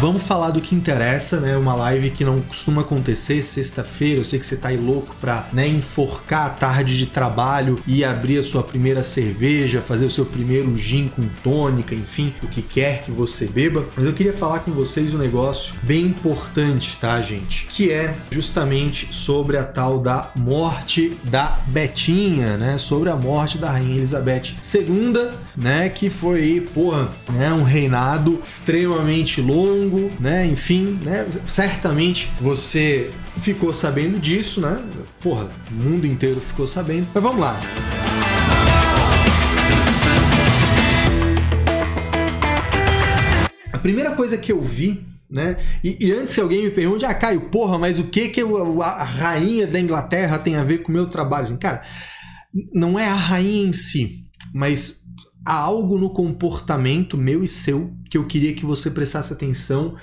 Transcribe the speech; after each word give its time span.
Vamos 0.00 0.22
falar 0.22 0.50
do 0.50 0.62
que 0.62 0.74
interessa, 0.74 1.40
né? 1.40 1.58
Uma 1.58 1.74
live 1.74 2.08
que 2.08 2.24
não 2.24 2.40
costuma 2.40 2.80
acontecer 2.80 3.42
sexta-feira. 3.42 4.20
Eu 4.20 4.24
sei 4.24 4.38
que 4.38 4.46
você 4.46 4.56
tá 4.56 4.68
aí 4.68 4.76
louco 4.78 5.14
pra 5.20 5.46
né, 5.52 5.68
enforcar 5.68 6.46
a 6.46 6.48
tarde 6.48 6.96
de 6.96 7.04
trabalho 7.04 7.78
e 7.86 8.02
abrir 8.02 8.38
a 8.38 8.42
sua 8.42 8.62
primeira 8.62 9.02
cerveja, 9.02 9.82
fazer 9.82 10.06
o 10.06 10.10
seu 10.10 10.24
primeiro 10.24 10.74
gin 10.78 11.08
com 11.08 11.28
tônica, 11.44 11.94
enfim, 11.94 12.34
o 12.42 12.48
que 12.48 12.62
quer 12.62 13.02
que 13.02 13.10
você 13.10 13.46
beba. 13.46 13.84
Mas 13.94 14.06
eu 14.06 14.14
queria 14.14 14.32
falar 14.32 14.60
com 14.60 14.72
vocês 14.72 15.12
um 15.12 15.18
negócio 15.18 15.74
bem 15.82 16.06
importante, 16.06 16.96
tá, 16.96 17.20
gente? 17.20 17.66
Que 17.66 17.92
é 17.92 18.16
justamente 18.30 19.14
sobre 19.14 19.58
a 19.58 19.64
tal 19.64 19.98
da 19.98 20.30
morte 20.34 21.14
da 21.24 21.60
Betinha, 21.66 22.56
né? 22.56 22.78
Sobre 22.78 23.10
a 23.10 23.16
morte 23.16 23.58
da 23.58 23.70
Rainha 23.70 23.96
Elizabeth 23.96 24.54
II, 24.74 25.28
né? 25.54 25.90
Que 25.90 26.08
foi 26.08 26.66
porra, 26.72 27.10
né? 27.28 27.52
Um 27.52 27.64
reinado 27.64 28.40
extremamente 28.42 29.42
longo 29.42 29.89
né? 30.18 30.46
Enfim, 30.46 30.98
né? 31.02 31.26
Certamente 31.46 32.30
você 32.40 33.10
ficou 33.36 33.72
sabendo 33.74 34.18
disso, 34.18 34.60
né? 34.60 34.82
Porra, 35.20 35.50
o 35.70 35.74
mundo 35.74 36.06
inteiro 36.06 36.40
ficou 36.40 36.66
sabendo. 36.66 37.08
Mas 37.12 37.22
vamos 37.22 37.40
lá. 37.40 37.60
A 43.72 43.78
primeira 43.78 44.14
coisa 44.14 44.36
que 44.36 44.52
eu 44.52 44.62
vi 44.62 45.10
né? 45.30 45.58
E, 45.84 46.08
e, 46.08 46.12
antes 46.12 46.34
se 46.34 46.40
alguém 46.40 46.64
me 46.64 46.70
pergunte, 46.70 47.04
ah, 47.04 47.14
Caio, 47.14 47.42
porra, 47.42 47.78
mas 47.78 48.00
o 48.00 48.04
que 48.04 48.28
que 48.28 48.40
a 48.82 49.04
rainha 49.04 49.64
da 49.64 49.78
Inglaterra 49.78 50.38
tem 50.38 50.56
a 50.56 50.64
ver 50.64 50.78
com 50.78 50.90
o 50.90 50.92
meu 50.92 51.06
trabalho? 51.06 51.56
Cara, 51.56 51.84
não 52.74 52.98
é 52.98 53.06
a 53.06 53.14
rainha 53.14 53.68
em 53.68 53.72
si, 53.72 54.26
mas 54.52 55.04
há 55.44 55.54
algo 55.54 55.98
no 55.98 56.10
comportamento 56.10 57.16
meu 57.16 57.42
e 57.42 57.48
seu 57.48 57.92
que 58.08 58.18
eu 58.18 58.26
queria 58.26 58.54
que 58.54 58.66
você 58.66 58.90
prestasse 58.90 59.32
atenção, 59.32 59.96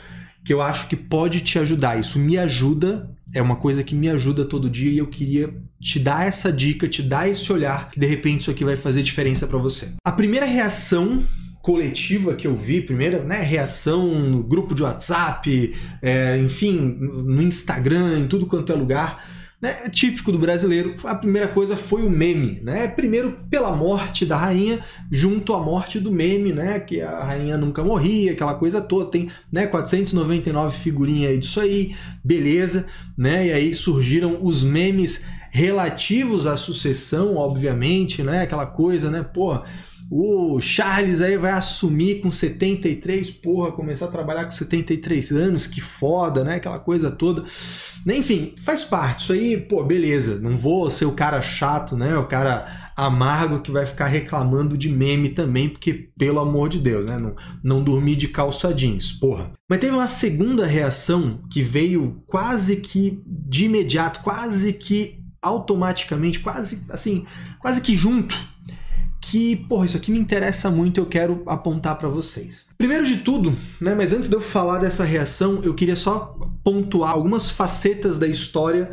que 0.44 0.53
eu 0.53 0.61
acho 0.61 0.88
que 0.88 0.95
pode 0.95 1.41
te 1.41 1.59
ajudar. 1.59 1.99
Isso 1.99 2.17
me 2.17 2.38
ajuda, 2.38 3.09
é 3.33 3.41
uma 3.41 3.57
coisa 3.57 3.83
que 3.83 3.94
me 3.94 4.09
ajuda 4.09 4.45
todo 4.45 4.69
dia 4.69 4.91
e 4.91 4.97
eu 4.97 5.07
queria 5.07 5.53
te 5.79 5.99
dar 5.99 6.25
essa 6.25 6.52
dica, 6.52 6.88
te 6.88 7.03
dar 7.03 7.29
esse 7.29 7.52
olhar, 7.52 7.91
que 7.91 7.99
de 7.99 8.07
repente 8.07 8.41
isso 8.41 8.52
aqui 8.52 8.63
vai 8.63 8.75
fazer 8.75 9.03
diferença 9.03 9.45
para 9.45 9.57
você. 9.57 9.89
A 10.03 10.11
primeira 10.11 10.45
reação 10.45 11.23
coletiva 11.61 12.33
que 12.33 12.47
eu 12.47 12.55
vi, 12.55 12.81
primeira 12.81 13.22
né, 13.22 13.41
reação 13.41 14.07
no 14.07 14.41
grupo 14.41 14.73
de 14.73 14.83
WhatsApp, 14.83 15.75
é, 16.01 16.38
enfim, 16.38 16.97
no 16.97 17.41
Instagram, 17.41 18.19
em 18.19 18.27
tudo 18.27 18.47
quanto 18.47 18.72
é 18.72 18.75
lugar, 18.75 19.36
né, 19.61 19.73
típico 19.89 20.31
do 20.31 20.38
brasileiro. 20.38 20.95
A 21.03 21.16
primeira 21.16 21.47
coisa 21.47 21.75
foi 21.75 22.03
o 22.03 22.09
meme, 22.09 22.59
né? 22.61 22.88
Primeiro 22.88 23.39
pela 23.50 23.75
morte 23.75 24.25
da 24.25 24.38
rainha, 24.38 24.80
junto 25.11 25.53
à 25.53 25.59
morte 25.59 26.00
do 26.00 26.11
meme, 26.11 26.53
né? 26.53 26.80
Que 26.80 27.02
a 27.02 27.23
rainha 27.23 27.58
nunca 27.58 27.83
morria, 27.83 28.31
aquela 28.31 28.53
coisa 28.53 28.80
toda. 28.80 29.09
Tem, 29.09 29.30
né, 29.52 29.66
499 29.66 30.78
figurinhas 30.78 31.31
aí 31.31 31.38
disso 31.39 31.59
aí, 31.59 31.95
beleza, 32.23 32.85
né? 33.17 33.47
E 33.47 33.52
aí 33.52 33.73
surgiram 33.73 34.38
os 34.41 34.63
memes 34.63 35.25
relativos 35.50 36.45
à 36.45 36.55
sucessão, 36.55 37.35
obviamente, 37.35 38.22
né? 38.22 38.44
Aquela 38.44 38.67
coisa, 38.67 39.09
né? 39.09 39.23
Porra, 39.23 39.63
o 40.09 40.61
Charles 40.61 41.22
aí 41.22 41.38
vai 41.38 41.52
assumir 41.52 42.22
com 42.22 42.31
73, 42.31 43.30
porra, 43.31 43.72
começar 43.72 44.05
a 44.05 44.11
trabalhar 44.11 44.45
com 44.45 44.52
73 44.52 45.31
anos, 45.31 45.67
que 45.67 45.81
foda, 45.81 46.44
né? 46.44 46.55
Aquela 46.55 46.80
coisa 46.80 47.11
toda. 47.11 47.44
Enfim, 48.05 48.53
faz 48.63 48.85
parte. 48.85 49.23
Isso 49.23 49.33
aí, 49.33 49.58
pô, 49.58 49.83
beleza. 49.83 50.39
Não 50.39 50.58
vou 50.58 50.89
ser 50.89 51.05
o 51.05 51.11
cara 51.11 51.41
chato, 51.41 51.97
né? 51.97 52.17
O 52.17 52.25
cara 52.25 52.91
amargo 52.95 53.59
que 53.59 53.72
vai 53.72 53.85
ficar 53.85 54.08
reclamando 54.08 54.78
de 54.78 54.89
meme 54.89 55.30
também, 55.30 55.67
porque, 55.67 56.09
pelo 56.17 56.39
amor 56.39 56.69
de 56.69 56.80
Deus, 56.80 57.05
né? 57.05 57.17
Não, 57.17 57.35
não 57.61 57.83
dormir 57.83 58.16
de 58.16 58.30
calça 58.30 58.73
jeans, 58.73 59.11
porra. 59.11 59.52
Mas 59.69 59.80
teve 59.80 59.94
uma 59.94 60.08
segunda 60.08 60.66
reação 60.66 61.41
que 61.52 61.61
veio 61.61 62.23
quase 62.28 62.78
que 62.78 63.22
de 63.28 63.66
imediato, 63.66 64.22
quase 64.22 64.72
que 64.74 65.19
automaticamente, 65.41 66.39
quase 66.39 66.85
assim, 66.89 67.25
quase 67.59 67.81
que 67.81 67.95
junto 67.95 68.35
que, 69.29 69.57
porra, 69.57 69.85
isso 69.85 69.97
aqui 69.97 70.09
me 70.09 70.17
interessa 70.17 70.71
muito, 70.71 71.01
eu 71.01 71.05
quero 71.05 71.43
apontar 71.47 71.97
para 71.97 72.07
vocês. 72.07 72.67
Primeiro 72.77 73.05
de 73.05 73.17
tudo, 73.17 73.53
né, 73.81 73.93
mas 73.93 74.13
antes 74.13 74.29
de 74.29 74.35
eu 74.35 74.39
falar 74.39 74.77
dessa 74.77 75.03
reação, 75.03 75.59
eu 75.63 75.73
queria 75.73 75.97
só 75.97 76.38
pontuar 76.63 77.11
algumas 77.11 77.49
facetas 77.49 78.17
da 78.17 78.25
história 78.25 78.89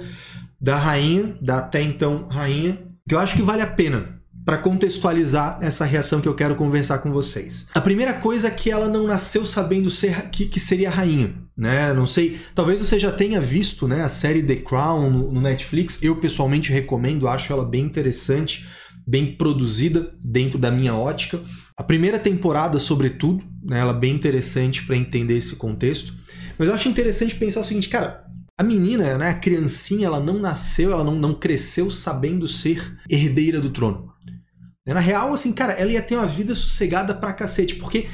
da 0.61 0.77
rainha, 0.77 1.39
da 1.41 1.59
até 1.59 1.81
então 1.83 2.27
rainha, 2.29 2.83
que 3.09 3.15
eu 3.15 3.21
acho 3.21 3.37
que 3.37 3.43
vale 3.43 3.63
a 3.63 3.67
pena 3.67 4.21
para 4.45 4.59
contextualizar 4.59 5.59
essa 5.63 5.85
reação 5.85 6.21
que 6.21 6.29
eu 6.29 6.35
quero 6.35 6.57
conversar 6.57 6.99
com 6.99 7.13
vocês. 7.13 7.69
A 7.73 7.81
primeira 7.81 8.13
coisa 8.13 8.49
é 8.49 8.51
que 8.51 8.73
ela 8.73 8.89
não 8.89 9.07
nasceu 9.07 9.47
sabendo 9.47 9.89
ser 9.89 10.31
que, 10.31 10.47
que 10.47 10.59
seria 10.59 10.91
rainha, 10.91 11.33
né? 11.57 11.95
Não 11.95 12.07
sei, 12.07 12.41
talvez 12.57 12.81
você 12.81 12.99
já 12.99 13.13
tenha 13.13 13.41
visto, 13.41 13.87
né, 13.87 14.03
a 14.03 14.09
série 14.09 14.43
The 14.43 14.57
Crown 14.57 15.11
no, 15.11 15.33
no 15.33 15.41
Netflix. 15.41 16.01
Eu 16.03 16.17
pessoalmente 16.17 16.73
recomendo, 16.73 17.29
acho 17.29 17.53
ela 17.53 17.65
bem 17.65 17.85
interessante 17.85 18.67
bem 19.07 19.35
produzida 19.37 20.15
dentro 20.23 20.59
da 20.59 20.71
minha 20.71 20.95
ótica. 20.95 21.43
A 21.77 21.83
primeira 21.83 22.19
temporada, 22.19 22.79
sobretudo, 22.79 23.45
né, 23.63 23.81
ela 23.81 23.93
é 23.93 23.99
bem 23.99 24.15
interessante 24.15 24.85
para 24.85 24.97
entender 24.97 25.35
esse 25.35 25.57
contexto. 25.57 26.15
Mas 26.59 26.69
eu 26.69 26.75
acho 26.75 26.89
interessante 26.89 27.35
pensar 27.35 27.61
o 27.61 27.65
seguinte, 27.65 27.89
cara, 27.89 28.25
a 28.59 28.63
menina, 28.63 29.19
né, 29.19 29.31
a 29.31 29.35
criancinha, 29.35 30.07
ela 30.07 30.21
não 30.21 30.39
nasceu, 30.39 30.93
ela 30.93 31.05
não, 31.05 31.15
não 31.15 31.35
cresceu 31.35 31.91
sabendo 31.91 32.47
ser 32.47 32.97
herdeira 33.11 33.61
do 33.61 33.71
trono. 33.71 34.13
Na 34.87 35.01
real, 35.01 35.33
assim, 35.33 35.53
cara, 35.53 35.73
ela 35.73 35.91
ia 35.91 36.03
ter 36.03 36.15
uma 36.15 36.27
vida 36.27 36.55
sossegada 36.55 37.15
pra 37.15 37.33
cacete, 37.33 37.77
porque 37.77 38.07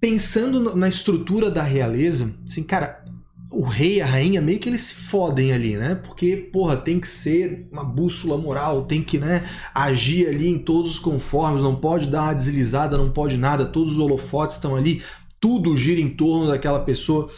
pensando 0.00 0.76
na 0.76 0.88
estrutura 0.88 1.50
da 1.50 1.62
realeza, 1.62 2.32
assim, 2.46 2.62
cara, 2.62 3.04
o 3.50 3.62
rei 3.62 4.00
a 4.00 4.06
rainha 4.06 4.40
meio 4.40 4.58
que 4.58 4.68
eles 4.68 4.80
se 4.80 4.94
fodem 4.94 5.52
ali, 5.52 5.76
né? 5.76 5.94
Porque, 5.94 6.36
porra, 6.52 6.76
tem 6.76 6.98
que 6.98 7.06
ser 7.06 7.68
uma 7.70 7.84
bússola 7.84 8.36
moral, 8.36 8.84
tem 8.84 9.02
que, 9.02 9.18
né, 9.18 9.48
agir 9.74 10.28
ali 10.28 10.48
em 10.48 10.58
todos 10.58 10.92
os 10.92 10.98
conformes, 10.98 11.62
não 11.62 11.76
pode 11.76 12.08
dar 12.08 12.24
uma 12.24 12.34
deslizada, 12.34 12.98
não 12.98 13.10
pode 13.10 13.36
nada, 13.36 13.66
todos 13.66 13.94
os 13.94 13.98
holofotes 13.98 14.56
estão 14.56 14.74
ali, 14.74 15.02
tudo 15.40 15.76
gira 15.76 16.00
em 16.00 16.08
torno 16.08 16.48
daquela 16.48 16.80
pessoa. 16.80 17.28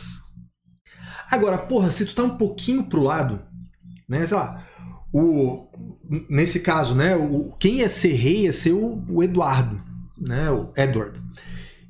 Agora, 1.30 1.58
porra, 1.58 1.90
se 1.90 2.06
tu 2.06 2.14
tá 2.14 2.24
um 2.24 2.36
pouquinho 2.38 2.84
pro 2.84 3.02
lado, 3.02 3.42
né, 4.08 4.26
sei 4.26 4.36
lá, 4.36 4.66
o, 5.12 5.68
nesse 6.28 6.60
caso, 6.60 6.94
né, 6.94 7.16
o, 7.16 7.52
quem 7.58 7.76
ia 7.76 7.88
ser 7.88 8.14
rei 8.14 8.44
ia 8.44 8.52
ser 8.52 8.72
o, 8.72 9.04
o 9.08 9.22
Eduardo, 9.22 9.80
né, 10.18 10.50
o 10.50 10.72
Edward. 10.74 11.20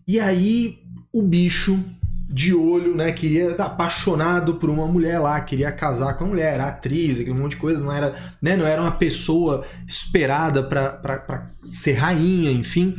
E 0.07 0.19
aí 0.19 0.79
o 1.13 1.23
bicho 1.23 1.79
de 2.29 2.55
olho, 2.55 2.95
né? 2.95 3.11
Queria 3.11 3.55
tá 3.55 3.67
apaixonado 3.67 4.57
por 4.57 4.69
uma 4.69 4.87
mulher 4.87 5.19
lá, 5.19 5.41
queria 5.41 5.73
casar 5.73 6.15
com 6.15 6.25
a 6.25 6.29
mulher, 6.29 6.55
era 6.55 6.67
atriz, 6.67 7.21
aquele 7.21 7.39
monte 7.39 7.53
de 7.53 7.57
coisa, 7.57 7.81
não 7.81 7.93
era, 7.93 8.15
né? 8.43 8.57
Não 8.57 8.67
era 8.67 8.83
uma 8.83 8.93
pessoa 8.93 9.65
esperada 9.87 10.63
para 10.63 11.49
ser 11.73 11.95
rainha, 11.95 12.51
enfim. 12.51 12.95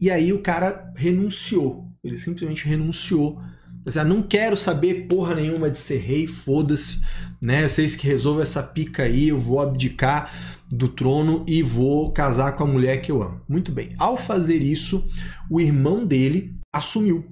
E 0.00 0.10
aí 0.10 0.32
o 0.32 0.40
cara 0.40 0.92
renunciou. 0.94 1.86
Ele 2.04 2.16
simplesmente 2.16 2.66
renunciou. 2.66 3.40
Assim, 3.86 4.04
não 4.04 4.22
quero 4.22 4.56
saber 4.56 5.06
porra 5.08 5.34
nenhuma 5.34 5.70
de 5.70 5.78
ser 5.78 5.98
rei, 5.98 6.26
foda-se, 6.26 7.00
né? 7.40 7.66
Vocês 7.66 7.96
que 7.96 8.06
resolvam 8.06 8.42
essa 8.42 8.62
pica 8.62 9.04
aí, 9.04 9.28
eu 9.28 9.40
vou 9.40 9.60
abdicar 9.60 10.30
do 10.70 10.86
trono 10.86 11.46
e 11.48 11.62
vou 11.62 12.12
casar 12.12 12.52
com 12.52 12.64
a 12.64 12.66
mulher 12.66 13.00
que 13.00 13.10
eu 13.10 13.22
amo. 13.22 13.40
Muito 13.48 13.72
bem. 13.72 13.94
Ao 13.98 14.18
fazer 14.18 14.60
isso, 14.60 15.06
o 15.50 15.58
irmão 15.58 16.04
dele 16.04 16.57
assumiu. 16.72 17.24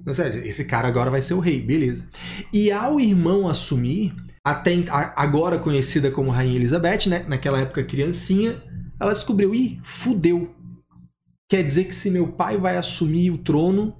Esse 0.43 0.65
cara 0.65 0.87
agora 0.87 1.11
vai 1.11 1.21
ser 1.21 1.33
o 1.33 1.39
rei, 1.39 1.61
beleza. 1.61 2.07
E 2.53 2.71
ao 2.71 2.99
irmão 2.99 3.47
assumir, 3.47 4.13
até 4.43 4.71
agora 5.15 5.59
conhecida 5.59 6.09
como 6.11 6.31
Rainha 6.31 6.55
Elizabeth, 6.55 7.07
né? 7.07 7.25
Naquela 7.27 7.59
época 7.59 7.83
criancinha, 7.83 8.61
ela 8.99 9.13
descobriu, 9.13 9.53
ih, 9.53 9.79
fudeu. 9.83 10.55
Quer 11.49 11.63
dizer 11.63 11.85
que 11.85 11.95
se 11.95 12.09
meu 12.09 12.33
pai 12.33 12.57
vai 12.57 12.77
assumir 12.77 13.31
o 13.31 13.37
trono, 13.37 13.95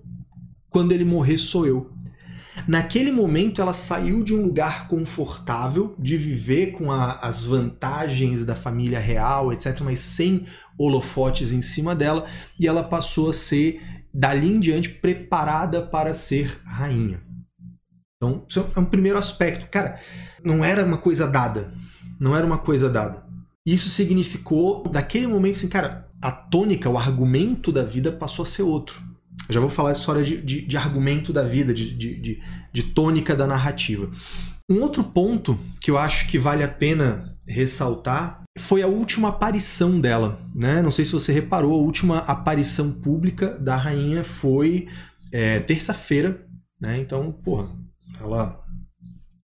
quando 0.69 0.91
ele 0.91 1.05
morrer 1.05 1.37
sou 1.37 1.65
eu. 1.65 1.91
Naquele 2.67 3.11
momento, 3.11 3.61
ela 3.61 3.73
saiu 3.73 4.23
de 4.23 4.33
um 4.33 4.41
lugar 4.41 4.87
confortável, 4.87 5.95
de 5.99 6.17
viver 6.17 6.71
com 6.71 6.91
a, 6.91 7.11
as 7.13 7.45
vantagens 7.45 8.43
da 8.43 8.55
família 8.55 8.99
real, 8.99 9.53
etc., 9.53 9.79
mas 9.81 9.99
sem 9.99 10.45
holofotes 10.77 11.53
em 11.53 11.61
cima 11.61 11.95
dela, 11.95 12.25
e 12.59 12.67
ela 12.67 12.83
passou 12.83 13.29
a 13.29 13.33
ser 13.33 13.81
dali 14.13 14.47
em 14.47 14.59
diante 14.59 14.89
preparada 14.89 15.81
para 15.81 16.13
ser 16.13 16.59
rainha. 16.63 17.21
Então, 18.15 18.45
isso 18.49 18.65
é 18.75 18.79
um 18.79 18.85
primeiro 18.85 19.17
aspecto. 19.17 19.67
Cara, 19.69 19.99
não 20.43 20.65
era 20.65 20.83
uma 20.83 20.97
coisa 20.97 21.27
dada. 21.27 21.71
Não 22.19 22.35
era 22.35 22.45
uma 22.45 22.57
coisa 22.57 22.89
dada. 22.89 23.23
Isso 23.65 23.89
significou, 23.89 24.83
daquele 24.89 25.27
momento, 25.27 25.55
assim, 25.55 25.67
cara, 25.67 26.07
a 26.21 26.31
tônica, 26.31 26.89
o 26.89 26.97
argumento 26.97 27.71
da 27.71 27.83
vida 27.83 28.11
passou 28.11 28.43
a 28.43 28.45
ser 28.45 28.63
outro. 28.63 29.01
Eu 29.47 29.53
já 29.53 29.59
vou 29.59 29.69
falar 29.69 29.89
a 29.89 29.93
história 29.93 30.23
de, 30.23 30.41
de, 30.41 30.61
de 30.61 30.77
argumento 30.77 31.31
da 31.31 31.43
vida, 31.43 31.73
de, 31.73 31.93
de, 31.93 32.41
de 32.73 32.83
tônica 32.83 33.35
da 33.35 33.45
narrativa. 33.45 34.09
Um 34.69 34.81
outro 34.81 35.03
ponto 35.03 35.57
que 35.79 35.91
eu 35.91 35.97
acho 35.97 36.27
que 36.27 36.39
vale 36.39 36.63
a 36.63 36.67
pena 36.67 37.37
ressaltar 37.47 38.43
foi 38.57 38.81
a 38.81 38.87
última 38.87 39.29
aparição 39.29 39.99
dela, 39.99 40.39
né? 40.53 40.81
Não 40.81 40.91
sei 40.91 41.05
se 41.05 41.11
você 41.11 41.31
reparou, 41.31 41.73
a 41.73 41.83
última 41.83 42.19
aparição 42.19 42.91
pública 42.91 43.57
da 43.57 43.75
rainha 43.75 44.23
foi 44.23 44.87
é, 45.31 45.59
terça-feira, 45.59 46.45
né? 46.79 46.97
Então, 46.99 47.31
porra, 47.31 47.69
ela 48.19 48.63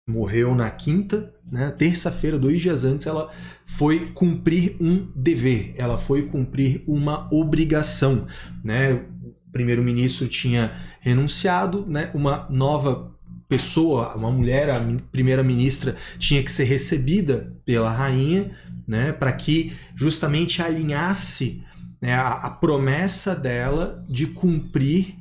morreu 0.09 0.55
na 0.55 0.71
quinta, 0.71 1.33
né? 1.51 1.71
Terça-feira, 1.71 2.39
dois 2.39 2.61
dias 2.61 2.85
antes, 2.85 3.07
ela 3.07 3.31
foi 3.65 4.11
cumprir 4.13 4.77
um 4.81 5.11
dever, 5.15 5.75
ela 5.77 5.99
foi 5.99 6.23
cumprir 6.23 6.85
uma 6.87 7.29
obrigação, 7.33 8.27
né? 8.65 8.93
O 8.93 9.53
primeiro-ministro 9.53 10.29
tinha 10.29 10.73
renunciado, 11.01 11.87
né? 11.87 12.11
Uma 12.15 12.47
nova 12.51 13.11
pessoa, 13.49 14.15
uma 14.15 14.31
mulher, 14.31 14.71
a 14.71 14.81
primeira-ministra, 15.11 15.97
tinha 16.19 16.43
que 16.43 16.53
ser 16.53 16.65
recebida 16.65 17.53
pela 17.65 17.91
rainha, 17.91 18.53
né? 18.91 19.13
Para 19.13 19.31
que 19.31 19.73
justamente 19.95 20.61
alinhasse 20.61 21.63
né, 22.03 22.13
a, 22.15 22.33
a 22.33 22.51
promessa 22.51 23.37
dela 23.37 24.05
de 24.09 24.27
cumprir 24.27 25.15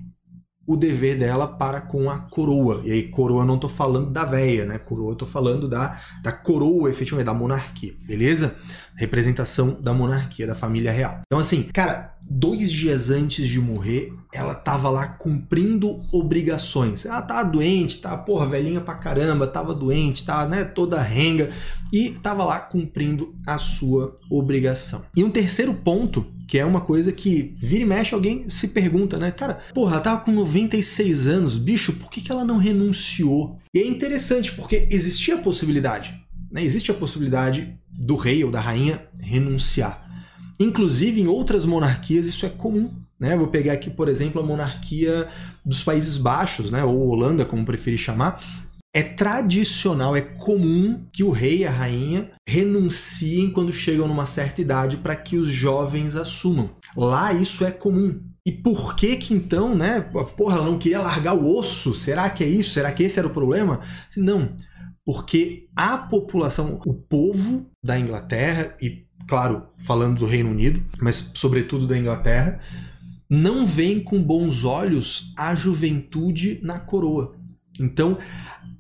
o 0.66 0.76
dever 0.76 1.18
dela 1.18 1.48
para 1.48 1.80
com 1.80 2.10
a 2.10 2.18
coroa. 2.18 2.82
E 2.84 2.92
aí, 2.92 3.08
coroa 3.08 3.46
não 3.46 3.60
tô 3.60 3.70
falando 3.70 4.10
da 4.12 4.26
véia, 4.26 4.66
né? 4.66 4.80
Coroa 4.80 5.16
tô 5.16 5.26
falando 5.28 5.68
da, 5.68 6.00
da 6.24 6.32
coroa, 6.32 6.90
efetivamente, 6.90 7.28
da 7.28 7.34
monarquia, 7.34 7.96
beleza? 8.08 8.56
Representação 8.96 9.80
da 9.80 9.94
monarquia, 9.94 10.48
da 10.48 10.56
família 10.56 10.92
real. 10.92 11.22
Então, 11.28 11.40
assim, 11.40 11.64
cara, 11.64 12.16
dois 12.28 12.72
dias 12.72 13.12
antes 13.12 13.48
de 13.48 13.60
morrer, 13.60 14.14
ela 14.32 14.54
tava 14.54 14.90
lá 14.90 15.08
cumprindo 15.08 16.02
obrigações. 16.12 17.06
Ela 17.06 17.22
tava 17.22 17.50
doente, 17.50 18.00
tá, 18.00 18.16
porra, 18.16 18.46
velhinha 18.46 18.82
pra 18.82 18.96
caramba, 18.96 19.48
tava 19.48 19.74
doente, 19.74 20.24
tava, 20.24 20.48
né, 20.48 20.64
toda 20.64 21.02
renga, 21.02 21.50
e 21.92 22.12
tava 22.12 22.44
lá 22.46 22.60
cumprindo 22.60 23.34
a 23.46 23.58
sua 23.58 24.16
obrigação. 24.30 25.04
E 25.16 25.24
um 25.24 25.32
terceiro 25.32 25.74
ponto 25.74 26.26
que 26.50 26.58
é 26.58 26.66
uma 26.66 26.82
coisa 26.82 27.12
que 27.12 27.56
vira 27.60 27.84
e 27.84 27.86
mexe 27.86 28.16
alguém 28.16 28.50
se 28.50 28.70
pergunta, 28.70 29.20
né? 29.20 29.30
Cara, 29.30 29.62
porra, 29.72 29.94
ela 29.94 30.02
tava 30.02 30.22
com 30.22 30.32
96 30.32 31.28
anos, 31.28 31.60
bicho, 31.60 31.94
por 31.94 32.10
que, 32.10 32.22
que 32.22 32.32
ela 32.32 32.44
não 32.44 32.58
renunciou? 32.58 33.60
E 33.72 33.78
é 33.78 33.86
interessante 33.86 34.54
porque 34.54 34.88
existia 34.90 35.36
a 35.36 35.42
possibilidade, 35.42 36.20
né? 36.52 36.64
Existe 36.64 36.90
a 36.90 36.96
possibilidade 36.96 37.78
do 37.92 38.16
rei 38.16 38.44
ou 38.44 38.50
da 38.50 38.60
rainha 38.60 39.08
renunciar. 39.20 40.10
Inclusive, 40.60 41.22
em 41.22 41.28
outras 41.28 41.66
monarquias 41.66 42.26
isso 42.26 42.48
é 42.48 42.50
comum. 42.50 42.92
Né? 43.20 43.36
Vou 43.36 43.48
pegar 43.48 43.74
aqui, 43.74 43.90
por 43.90 44.08
exemplo, 44.08 44.42
a 44.42 44.46
monarquia 44.46 45.28
dos 45.66 45.84
Países 45.84 46.18
Baixos, 46.18 46.72
né? 46.72 46.84
ou 46.84 47.10
Holanda, 47.10 47.44
como 47.46 47.66
preferir 47.66 48.00
chamar, 48.00 48.42
é 48.94 49.04
tradicional, 49.04 50.16
é 50.16 50.22
comum 50.22 51.06
que 51.12 51.24
o 51.24 51.30
rei 51.30 51.60
e 51.60 51.66
a 51.66 51.72
rainha 51.72 52.32
renunciem 52.48 53.52
quando 53.52 53.72
chegam 53.72 54.08
numa 54.08 54.26
certa 54.26 54.62
idade 54.62 54.98
para 54.98 55.16
que 55.16 55.38
os 55.38 55.50
jovens 55.50 56.16
assumam. 56.16 56.72
Lá 56.96 57.32
isso 57.34 57.64
é 57.64 57.72
comum. 57.72 58.20
E 58.46 58.52
por 58.52 58.96
que 58.96 59.18
que 59.18 59.34
então, 59.34 59.76
né? 59.76 60.02
Porra, 60.36 60.58
ela 60.58 60.66
não 60.66 60.80
queria 60.80 61.02
largar 61.02 61.36
o 61.36 61.58
osso? 61.58 61.94
Será 61.94 62.30
que 62.30 62.44
é 62.44 62.48
isso? 62.48 62.72
Será 62.72 62.92
que 62.92 63.04
esse 63.04 63.20
era 63.20 63.28
o 63.28 63.34
problema? 63.34 63.82
Não, 64.18 64.56
porque 65.06 65.68
a 65.76 65.98
população, 65.98 66.82
o 66.84 66.94
povo 66.94 67.70
da 67.84 68.00
Inglaterra 68.00 68.76
e 68.82 69.06
claro, 69.28 69.68
falando 69.86 70.20
do 70.20 70.26
Reino 70.26 70.50
Unido, 70.50 70.84
mas 71.00 71.32
sobretudo 71.36 71.86
da 71.86 71.96
Inglaterra, 71.96 72.60
não 73.30 73.66
veem 73.66 74.04
com 74.04 74.24
bons 74.24 74.64
olhos 74.64 75.32
a 75.38 75.54
juventude 75.54 76.60
na 76.64 76.80
coroa. 76.80 77.36
Então, 77.80 78.18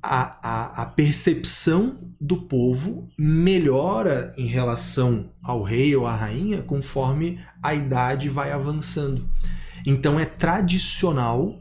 a, 0.01 0.39
a, 0.43 0.81
a 0.83 0.85
percepção 0.85 2.09
do 2.19 2.41
povo 2.43 3.09
melhora 3.17 4.33
em 4.37 4.45
relação 4.45 5.31
ao 5.43 5.61
rei 5.61 5.95
ou 5.95 6.05
à 6.05 6.15
rainha 6.15 6.61
conforme 6.61 7.39
a 7.63 7.73
idade 7.73 8.27
vai 8.27 8.51
avançando. 8.51 9.29
Então 9.85 10.19
é 10.19 10.25
tradicional 10.25 11.59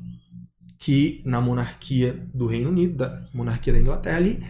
que 0.79 1.23
na 1.25 1.41
monarquia 1.41 2.27
do 2.35 2.47
Reino 2.47 2.71
Unido, 2.71 2.97
da 2.97 3.25
monarquia 3.33 3.73
da 3.73 3.81
Inglaterra, 3.81 4.17
ali, 4.17 4.45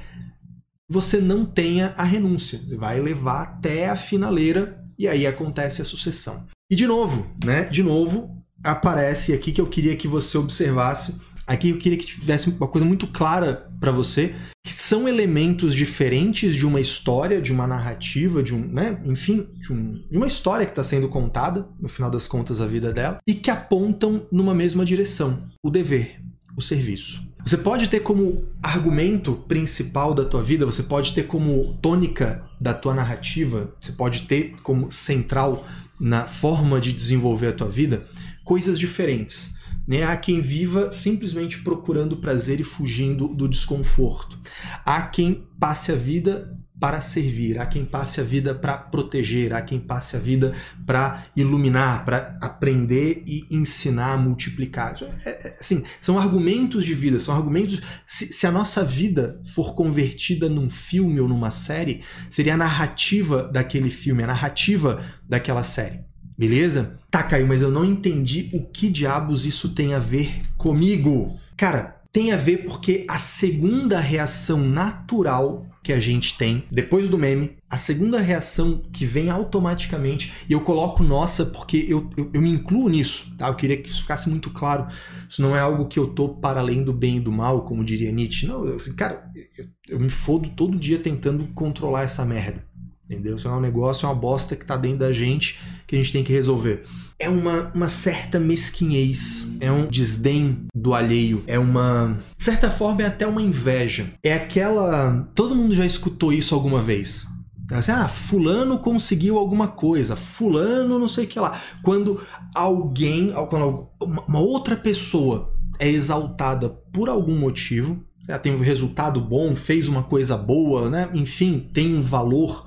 você 0.88 1.20
não 1.20 1.44
tenha 1.44 1.94
a 1.96 2.04
renúncia. 2.04 2.60
Vai 2.76 3.00
levar 3.00 3.42
até 3.42 3.88
a 3.88 3.96
finaleira 3.96 4.82
e 4.98 5.06
aí 5.06 5.26
acontece 5.26 5.82
a 5.82 5.84
sucessão. 5.84 6.46
E 6.70 6.76
de 6.76 6.86
novo, 6.86 7.26
né? 7.44 7.64
De 7.64 7.82
novo, 7.82 8.36
aparece 8.62 9.32
aqui 9.32 9.52
que 9.52 9.60
eu 9.60 9.66
queria 9.66 9.96
que 9.96 10.06
você 10.06 10.36
observasse 10.36 11.14
Aqui 11.48 11.70
eu 11.70 11.78
queria 11.78 11.96
que 11.96 12.04
tivesse 12.04 12.50
uma 12.50 12.68
coisa 12.68 12.86
muito 12.86 13.06
clara 13.06 13.70
para 13.80 13.90
você, 13.90 14.34
que 14.62 14.70
são 14.70 15.08
elementos 15.08 15.74
diferentes 15.74 16.54
de 16.54 16.66
uma 16.66 16.78
história, 16.78 17.40
de 17.40 17.50
uma 17.50 17.66
narrativa, 17.66 18.42
de 18.42 18.54
um, 18.54 18.58
né, 18.58 19.00
enfim, 19.06 19.48
de, 19.54 19.72
um, 19.72 19.94
de 20.10 20.18
uma 20.18 20.26
história 20.26 20.66
que 20.66 20.72
está 20.72 20.84
sendo 20.84 21.08
contada, 21.08 21.66
no 21.80 21.88
final 21.88 22.10
das 22.10 22.28
contas, 22.28 22.60
a 22.60 22.66
vida 22.66 22.92
dela, 22.92 23.18
e 23.26 23.32
que 23.32 23.50
apontam 23.50 24.26
numa 24.30 24.54
mesma 24.54 24.84
direção: 24.84 25.42
o 25.64 25.70
dever, 25.70 26.20
o 26.54 26.60
serviço. 26.60 27.26
Você 27.46 27.56
pode 27.56 27.88
ter 27.88 28.00
como 28.00 28.44
argumento 28.62 29.32
principal 29.48 30.12
da 30.12 30.26
tua 30.26 30.42
vida, 30.42 30.66
você 30.66 30.82
pode 30.82 31.14
ter 31.14 31.22
como 31.22 31.78
tônica 31.80 32.44
da 32.60 32.74
tua 32.74 32.94
narrativa, 32.94 33.72
você 33.80 33.92
pode 33.92 34.22
ter 34.22 34.54
como 34.62 34.90
central 34.90 35.66
na 36.00 36.24
forma 36.24 36.80
de 36.80 36.92
desenvolver 36.92 37.48
a 37.48 37.52
tua 37.52 37.68
vida 37.68 38.06
coisas 38.44 38.78
diferentes. 38.78 39.56
Né? 39.86 40.02
Há 40.02 40.16
quem 40.16 40.40
viva 40.40 40.90
simplesmente 40.90 41.62
procurando 41.62 42.18
prazer 42.18 42.60
e 42.60 42.64
fugindo 42.64 43.28
do 43.28 43.48
desconforto. 43.48 44.38
Há 44.84 45.02
quem 45.02 45.46
passe 45.58 45.92
a 45.92 45.94
vida 45.94 46.54
para 46.80 47.00
servir, 47.00 47.58
há 47.58 47.66
quem 47.66 47.84
passe 47.84 48.20
a 48.20 48.24
vida 48.24 48.54
para 48.54 48.76
proteger, 48.76 49.52
há 49.52 49.60
quem 49.60 49.80
passe 49.80 50.16
a 50.16 50.20
vida 50.20 50.54
para 50.86 51.24
iluminar, 51.36 52.04
para 52.04 52.38
aprender 52.40 53.22
e 53.26 53.46
ensinar, 53.50 54.16
multiplicar. 54.16 54.94
É, 55.24 55.30
é, 55.30 55.56
assim, 55.60 55.82
são 56.00 56.18
argumentos 56.18 56.84
de 56.84 56.94
vida, 56.94 57.18
são 57.18 57.34
argumentos. 57.34 57.80
Se, 58.06 58.32
se, 58.32 58.46
a 58.46 58.52
nossa 58.52 58.84
vida 58.84 59.40
for 59.54 59.74
convertida 59.74 60.48
num 60.48 60.70
filme 60.70 61.20
ou 61.20 61.28
numa 61.28 61.50
série, 61.50 62.02
seria 62.30 62.54
a 62.54 62.58
narrativa 62.58 63.42
daquele 63.42 63.90
filme, 63.90 64.22
a 64.22 64.28
narrativa 64.28 65.04
daquela 65.28 65.62
série. 65.62 66.00
Beleza? 66.38 66.96
Tá, 67.10 67.24
Caio, 67.24 67.48
mas 67.48 67.60
eu 67.60 67.70
não 67.70 67.84
entendi 67.84 68.48
o 68.52 68.64
que 68.64 68.88
diabos 68.88 69.44
isso 69.44 69.70
tem 69.70 69.94
a 69.94 69.98
ver 69.98 70.42
comigo. 70.56 71.36
Cara, 71.56 72.00
tem 72.12 72.30
a 72.30 72.36
ver 72.36 72.58
porque 72.58 73.04
a 73.08 73.18
segunda 73.18 73.98
reação 73.98 74.60
natural 74.60 75.66
que 75.82 75.92
a 75.92 75.98
gente 75.98 76.36
tem 76.36 76.64
depois 76.70 77.08
do 77.08 77.16
meme, 77.16 77.56
a 77.70 77.78
segunda 77.78 78.18
reação 78.20 78.82
que 78.92 79.06
vem 79.06 79.30
automaticamente, 79.30 80.32
e 80.48 80.52
eu 80.52 80.60
coloco 80.60 81.02
nossa 81.02 81.46
porque 81.46 81.86
eu, 81.88 82.10
eu, 82.16 82.30
eu, 82.34 82.42
me 82.42 82.50
incluo 82.50 82.88
nisso, 82.88 83.34
tá? 83.36 83.48
Eu 83.48 83.54
queria 83.54 83.76
que 83.76 83.88
isso 83.88 84.02
ficasse 84.02 84.28
muito 84.28 84.50
claro. 84.50 84.86
Isso 85.28 85.42
não 85.42 85.56
é 85.56 85.60
algo 85.60 85.86
que 85.86 85.98
eu 85.98 86.08
tô 86.08 86.30
para 86.30 86.60
além 86.60 86.82
do 86.82 86.92
bem 86.92 87.18
e 87.18 87.20
do 87.20 87.32
mal, 87.32 87.64
como 87.64 87.84
diria 87.84 88.12
Nietzsche. 88.12 88.46
Não, 88.46 88.66
eu, 88.66 88.76
assim, 88.76 88.94
cara, 88.94 89.30
eu, 89.56 89.66
eu 89.88 90.00
me 90.00 90.10
fodo 90.10 90.48
todo 90.50 90.78
dia 90.78 90.98
tentando 90.98 91.46
controlar 91.48 92.02
essa 92.02 92.24
merda. 92.24 92.66
Entendeu? 93.04 93.36
Isso 93.36 93.48
é 93.48 93.50
um 93.50 93.60
negócio, 93.60 94.04
é 94.04 94.08
uma 94.08 94.14
bosta 94.14 94.54
que 94.54 94.66
tá 94.66 94.76
dentro 94.76 94.98
da 94.98 95.12
gente 95.12 95.58
que 95.88 95.96
a 95.96 95.98
gente 95.98 96.12
tem 96.12 96.22
que 96.22 96.32
resolver. 96.32 96.82
É 97.18 97.28
uma, 97.28 97.72
uma 97.74 97.88
certa 97.88 98.38
mesquinhez, 98.38 99.48
é 99.58 99.72
um 99.72 99.86
desdém 99.86 100.66
do 100.74 100.94
alheio, 100.94 101.42
é 101.46 101.58
uma. 101.58 102.16
De 102.36 102.44
certa 102.44 102.70
forma, 102.70 103.02
é 103.02 103.06
até 103.06 103.26
uma 103.26 103.42
inveja. 103.42 104.12
É 104.22 104.34
aquela. 104.34 105.28
Todo 105.34 105.54
mundo 105.54 105.74
já 105.74 105.86
escutou 105.86 106.32
isso 106.32 106.54
alguma 106.54 106.80
vez. 106.80 107.26
Assim, 107.72 107.92
ah, 107.92 108.08
fulano 108.08 108.78
conseguiu 108.78 109.36
alguma 109.36 109.68
coisa, 109.68 110.16
fulano 110.16 110.98
não 110.98 111.08
sei 111.08 111.24
o 111.24 111.28
que 111.28 111.38
lá. 111.38 111.60
Quando 111.82 112.20
alguém, 112.54 113.32
quando 113.50 113.88
uma 114.00 114.40
outra 114.40 114.74
pessoa 114.74 115.52
é 115.78 115.86
exaltada 115.86 116.70
por 116.70 117.10
algum 117.10 117.38
motivo, 117.38 118.02
tem 118.42 118.54
um 118.54 118.60
resultado 118.60 119.20
bom, 119.20 119.54
fez 119.54 119.86
uma 119.86 120.02
coisa 120.02 120.34
boa, 120.34 120.88
né? 120.88 121.10
enfim, 121.12 121.68
tem 121.72 121.94
um 121.94 122.02
valor 122.02 122.66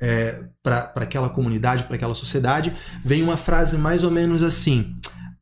é, 0.00 0.44
para 0.62 0.92
aquela 0.96 1.28
comunidade, 1.28 1.84
para 1.84 1.96
aquela 1.96 2.14
sociedade, 2.14 2.76
vem 3.04 3.22
uma 3.22 3.36
frase 3.36 3.76
mais 3.78 4.04
ou 4.04 4.10
menos 4.10 4.42
assim: 4.42 4.96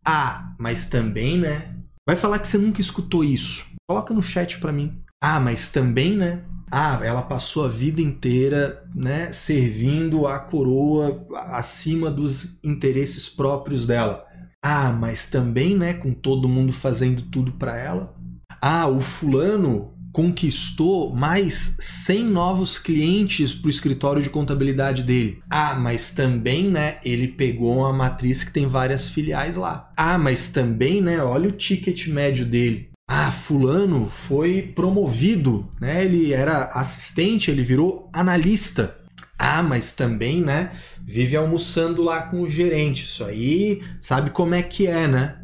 Ah, 0.04 0.52
mas 0.58 0.86
também, 0.86 1.38
né? 1.38 1.74
Vai 2.06 2.16
falar 2.16 2.38
que 2.38 2.48
você 2.48 2.58
nunca 2.58 2.80
escutou 2.80 3.24
isso. 3.24 3.66
Coloca 3.88 4.14
no 4.14 4.22
chat 4.22 4.58
para 4.58 4.72
mim. 4.72 5.00
Ah, 5.20 5.40
mas 5.40 5.70
também, 5.70 6.16
né? 6.16 6.42
Ah, 6.70 7.00
ela 7.02 7.22
passou 7.22 7.64
a 7.64 7.68
vida 7.68 8.00
inteira, 8.00 8.84
né, 8.94 9.32
servindo 9.32 10.26
a 10.26 10.38
coroa 10.38 11.24
acima 11.52 12.10
dos 12.10 12.58
interesses 12.64 13.28
próprios 13.28 13.86
dela. 13.86 14.24
Ah, 14.62 14.92
mas 14.92 15.26
também, 15.26 15.76
né, 15.76 15.94
com 15.94 16.12
todo 16.12 16.48
mundo 16.48 16.72
fazendo 16.72 17.22
tudo 17.22 17.52
para 17.52 17.76
ela. 17.76 18.14
Ah, 18.60 18.88
o 18.88 19.00
fulano 19.00 19.95
conquistou 20.16 21.14
mais 21.14 21.76
100 21.78 22.24
novos 22.24 22.78
clientes 22.78 23.52
para 23.52 23.66
o 23.66 23.70
escritório 23.70 24.22
de 24.22 24.30
contabilidade 24.30 25.02
dele. 25.02 25.42
Ah, 25.50 25.74
mas 25.74 26.10
também, 26.10 26.70
né, 26.70 26.96
ele 27.04 27.28
pegou 27.28 27.80
uma 27.80 27.92
matriz 27.92 28.42
que 28.42 28.50
tem 28.50 28.66
várias 28.66 29.10
filiais 29.10 29.56
lá. 29.56 29.92
Ah, 29.94 30.16
mas 30.16 30.48
também, 30.48 31.02
né, 31.02 31.22
olha 31.22 31.50
o 31.50 31.52
ticket 31.52 32.06
médio 32.06 32.46
dele. 32.46 32.88
Ah, 33.06 33.30
fulano 33.30 34.08
foi 34.08 34.62
promovido, 34.62 35.70
né? 35.78 36.06
Ele 36.06 36.32
era 36.32 36.70
assistente, 36.72 37.50
ele 37.50 37.62
virou 37.62 38.08
analista. 38.10 38.96
Ah, 39.38 39.62
mas 39.62 39.92
também, 39.92 40.40
né, 40.40 40.72
vive 41.04 41.36
almoçando 41.36 42.02
lá 42.02 42.22
com 42.22 42.40
o 42.40 42.48
gerente. 42.48 43.04
Isso 43.04 43.22
aí, 43.22 43.82
sabe 44.00 44.30
como 44.30 44.54
é 44.54 44.62
que 44.62 44.86
é, 44.86 45.06
né? 45.06 45.36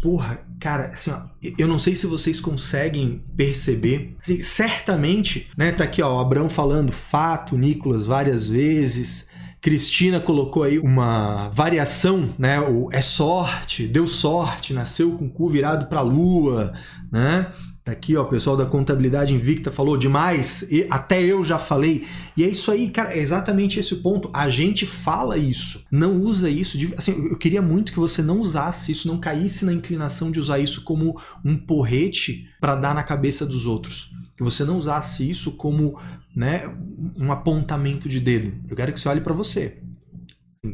Porra, 0.00 0.40
cara, 0.60 0.90
assim, 0.92 1.10
ó, 1.10 1.22
eu 1.58 1.66
não 1.66 1.78
sei 1.78 1.94
se 1.94 2.06
vocês 2.06 2.40
conseguem 2.40 3.24
perceber. 3.36 4.16
Assim, 4.20 4.42
certamente, 4.42 5.48
né? 5.56 5.72
Tá 5.72 5.84
aqui, 5.84 6.00
ó, 6.02 6.16
o 6.16 6.20
Abrão 6.20 6.48
falando 6.48 6.92
fato, 6.92 7.58
Nicolas, 7.58 8.06
várias 8.06 8.48
vezes. 8.48 9.28
Cristina 9.60 10.20
colocou 10.20 10.62
aí 10.62 10.78
uma 10.78 11.48
variação, 11.48 12.28
né? 12.38 12.60
O 12.60 12.88
é 12.92 13.02
sorte, 13.02 13.88
deu 13.88 14.06
sorte, 14.06 14.72
nasceu 14.72 15.12
com 15.16 15.26
o 15.26 15.30
cu 15.30 15.50
virado 15.50 15.86
pra 15.86 16.00
lua, 16.00 16.72
né? 17.10 17.50
Tá 17.88 17.92
aqui, 17.92 18.14
ó, 18.18 18.22
o 18.22 18.28
pessoal 18.28 18.54
da 18.54 18.66
contabilidade 18.66 19.32
invicta 19.32 19.72
falou 19.72 19.96
demais, 19.96 20.70
e 20.70 20.86
até 20.90 21.22
eu 21.22 21.42
já 21.42 21.58
falei. 21.58 22.06
E 22.36 22.44
é 22.44 22.46
isso 22.46 22.70
aí, 22.70 22.90
cara, 22.90 23.14
é 23.14 23.18
exatamente 23.18 23.80
esse 23.80 23.96
ponto. 23.96 24.30
A 24.34 24.50
gente 24.50 24.84
fala 24.84 25.38
isso, 25.38 25.86
não 25.90 26.16
usa 26.16 26.50
isso. 26.50 26.76
De, 26.76 26.92
assim, 26.98 27.12
eu 27.12 27.38
queria 27.38 27.62
muito 27.62 27.90
que 27.90 27.98
você 27.98 28.20
não 28.20 28.40
usasse 28.40 28.92
isso, 28.92 29.08
não 29.08 29.18
caísse 29.18 29.64
na 29.64 29.72
inclinação 29.72 30.30
de 30.30 30.38
usar 30.38 30.58
isso 30.58 30.82
como 30.82 31.18
um 31.42 31.56
porrete 31.56 32.44
para 32.60 32.76
dar 32.76 32.94
na 32.94 33.02
cabeça 33.02 33.46
dos 33.46 33.64
outros. 33.64 34.10
Que 34.36 34.44
você 34.44 34.66
não 34.66 34.76
usasse 34.76 35.28
isso 35.28 35.52
como, 35.52 35.98
né, 36.36 36.70
um 37.16 37.32
apontamento 37.32 38.06
de 38.06 38.20
dedo. 38.20 38.52
Eu 38.68 38.76
quero 38.76 38.92
que 38.92 39.00
você 39.00 39.08
olhe 39.08 39.22
para 39.22 39.32
você. 39.32 39.78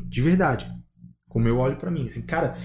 De 0.09 0.21
verdade. 0.21 0.67
Como 1.29 1.47
eu 1.47 1.59
olho 1.59 1.77
para 1.77 1.93
mim, 1.93 2.07
assim, 2.07 2.23
cara, 2.23 2.59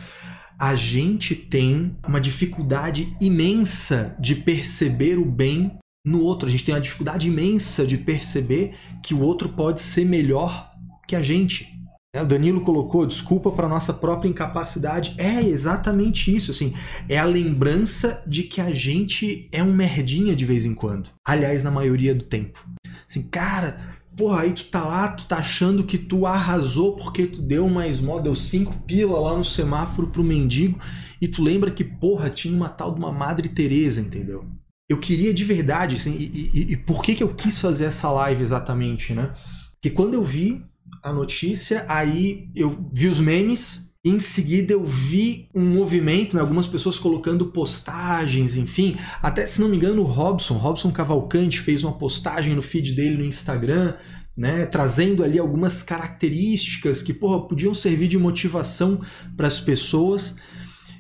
a 0.60 0.76
gente 0.76 1.36
tem 1.36 1.96
uma 2.06 2.20
dificuldade 2.20 3.16
imensa 3.22 4.16
de 4.20 4.36
perceber 4.36 5.18
o 5.18 5.24
bem 5.26 5.72
no 6.06 6.22
outro. 6.22 6.50
A 6.50 6.52
gente 6.52 6.66
tem 6.66 6.76
uma 6.76 6.82
dificuldade 6.82 7.30
imensa 7.30 7.88
de 7.88 7.98
perceber 7.98 8.76
que 9.02 9.14
o 9.14 9.22
outro 9.22 9.50
pode 9.50 9.80
ser 9.80 10.06
melhor 10.06 10.70
que 11.08 11.16
a 11.16 11.22
gente. 11.22 11.80
É, 12.14 12.22
o 12.22 12.26
Danilo 12.26 12.62
colocou 12.62 13.06
desculpa 13.06 13.52
para 13.52 13.70
nossa 13.70 13.94
própria 13.94 14.28
incapacidade. 14.28 15.16
É 15.18 15.42
exatamente 15.42 16.36
isso, 16.36 16.52
assim. 16.52 16.74
É 17.08 17.18
a 17.18 17.26
lembrança 17.26 18.22
de 18.28 18.44
que 18.44 18.60
a 18.60 18.74
gente 18.74 19.48
é 19.54 19.64
um 19.64 19.74
merdinha 19.74 20.36
de 20.36 20.44
vez 20.44 20.66
em 20.66 20.74
quando. 20.74 21.10
Aliás, 21.26 21.64
na 21.64 21.72
maioria 21.72 22.14
do 22.14 22.26
tempo. 22.26 22.68
Assim, 23.08 23.24
cara, 23.24 23.99
Porra, 24.18 24.42
aí 24.42 24.54
tu 24.54 24.66
tá 24.66 24.84
lá, 24.86 25.08
tu 25.10 25.26
tá 25.28 25.38
achando 25.38 25.84
que 25.84 25.98
tu 25.98 26.26
arrasou 26.26 26.96
porque 26.96 27.26
tu 27.26 27.42
deu 27.42 27.66
uma 27.66 27.88
esmola, 27.88 28.22
deu 28.22 28.36
cinco 28.36 28.78
pila 28.86 29.20
lá 29.20 29.38
no 29.38 29.44
semáforo 29.44 30.08
pro 30.08 30.24
mendigo 30.24 30.80
e 31.22 31.28
tu 31.28 31.44
lembra 31.44 31.72
que, 31.72 31.84
porra, 31.84 32.30
tinha 32.30 32.54
uma 32.54 32.70
tal 32.70 32.94
de 32.94 33.00
uma 33.00 33.12
Madre 33.12 33.50
Teresa, 33.50 34.02
entendeu? 34.02 34.46
Eu 34.90 35.00
queria 35.00 35.34
de 35.34 35.46
verdade, 35.46 35.96
assim, 35.96 36.16
e, 36.18 36.50
e, 36.54 36.74
e 36.74 36.78
por 36.78 37.04
que 37.04 37.14
que 37.14 37.24
eu 37.24 37.34
quis 37.34 37.60
fazer 37.60 37.86
essa 37.86 38.10
live 38.12 38.42
exatamente, 38.44 39.14
né? 39.14 39.32
Porque 39.74 39.92
quando 39.92 40.16
eu 40.16 40.24
vi 40.24 40.66
a 41.04 41.14
notícia, 41.14 41.86
aí 41.88 42.50
eu 42.56 42.90
vi 42.94 43.08
os 43.08 43.20
memes, 43.20 43.89
em 44.06 44.18
seguida 44.18 44.72
eu 44.72 44.86
vi 44.86 45.50
um 45.54 45.74
movimento, 45.74 46.36
né, 46.36 46.42
algumas 46.42 46.68
pessoas 46.68 46.98
colocando 46.98 47.48
postagens, 47.48 48.56
enfim. 48.56 48.96
Até, 49.22 49.46
se 49.46 49.60
não 49.60 49.68
me 49.68 49.76
engano, 49.76 50.02
o 50.02 50.06
Robson, 50.06 50.56
Robson 50.56 50.92
Cavalcante, 50.92 51.60
fez 51.60 51.84
uma 51.84 51.98
postagem 51.98 52.56
no 52.56 52.62
feed 52.62 52.94
dele 52.94 53.18
no 53.18 53.26
Instagram, 53.26 53.96
né, 54.38 54.66
trazendo 54.66 55.22
ali 55.22 55.38
algumas 55.38 55.84
características 55.84 57.02
que 57.02 57.14
porra, 57.14 57.46
podiam 57.46 57.74
servir 57.74 58.08
de 58.08 58.18
motivação 58.18 59.02
para 59.36 59.48
as 59.48 59.60
pessoas. 59.60 60.38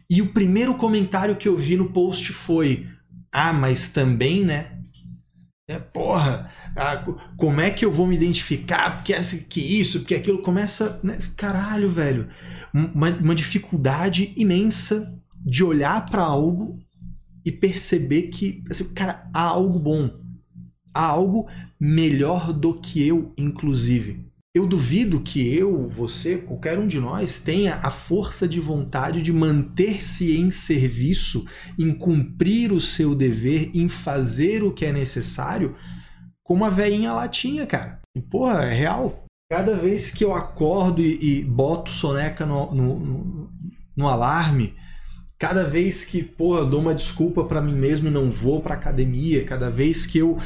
E 0.09 0.21
o 0.21 0.33
primeiro 0.33 0.75
comentário 0.75 1.37
que 1.37 1.47
eu 1.47 1.55
vi 1.55 1.77
no 1.77 1.91
post 1.91 2.33
foi: 2.33 2.85
Ah, 3.31 3.53
mas 3.53 3.87
também, 3.87 4.43
né? 4.43 4.79
É, 5.69 5.77
porra, 5.79 6.51
ah, 6.79 7.05
como 7.37 7.61
é 7.61 7.69
que 7.69 7.83
eu 7.83 7.91
vou 7.91 8.07
me 8.07 8.15
identificar? 8.15 8.97
Porque 8.97 9.13
que 9.49 9.59
isso, 9.59 9.99
porque 9.99 10.15
aquilo 10.15 10.41
começa. 10.41 10.99
Né? 11.03 11.17
Caralho, 11.35 11.89
velho 11.89 12.29
uma, 12.73 13.09
uma 13.09 13.35
dificuldade 13.35 14.33
imensa 14.35 15.13
de 15.43 15.63
olhar 15.63 16.05
para 16.05 16.21
algo 16.21 16.79
e 17.45 17.51
perceber 17.51 18.23
que, 18.23 18.63
assim, 18.69 18.85
cara, 18.93 19.27
há 19.33 19.41
algo 19.41 19.79
bom. 19.79 20.09
Há 20.93 21.05
algo 21.05 21.47
melhor 21.79 22.51
do 22.51 22.79
que 22.79 23.05
eu, 23.07 23.33
inclusive. 23.37 24.27
Eu 24.53 24.65
duvido 24.65 25.21
que 25.21 25.53
eu, 25.55 25.87
você, 25.87 26.37
qualquer 26.37 26.77
um 26.77 26.87
de 26.87 26.99
nós 26.99 27.39
tenha 27.39 27.75
a 27.75 27.91
força 27.91 28.47
de 28.47 28.59
vontade 28.59 29.21
de 29.21 29.31
manter-se 29.31 30.37
em 30.37 30.49
serviço, 30.49 31.45
em 31.77 31.93
cumprir 31.93 32.71
o 32.71 32.81
seu 32.81 33.15
dever, 33.15 33.69
em 33.73 33.87
fazer 33.87 34.63
o 34.63 34.73
que 34.73 34.85
é 34.85 34.91
necessário, 34.91 35.75
como 36.49 36.65
a 36.65 36.69
veinha 36.71 37.13
lá 37.13 37.27
tinha, 37.27 37.63
cara. 37.67 37.99
E, 38.17 38.19
porra, 38.19 38.63
é 38.63 38.73
real. 38.73 39.23
Cada 39.51 39.75
vez 39.75 40.09
que 40.09 40.25
eu 40.25 40.33
acordo 40.33 40.99
e, 40.99 41.19
e 41.21 41.43
boto 41.43 41.91
soneca 41.91 42.43
no, 42.43 42.73
no, 42.73 42.99
no, 42.99 43.49
no, 43.95 44.07
alarme, 44.07 44.73
cada 45.37 45.63
vez 45.63 46.03
que, 46.03 46.23
pô, 46.23 46.57
eu 46.57 46.65
dou 46.65 46.81
uma 46.81 46.95
desculpa 46.95 47.43
para 47.43 47.61
mim 47.61 47.75
mesmo 47.75 48.07
e 48.07 48.11
não 48.11 48.31
vou 48.31 48.63
pra 48.63 48.73
academia, 48.73 49.45
cada 49.45 49.69
vez 49.69 50.07
que 50.07 50.17
eu 50.17 50.39